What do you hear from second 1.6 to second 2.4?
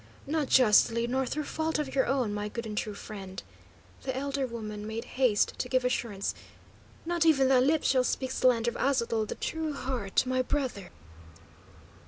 of your own,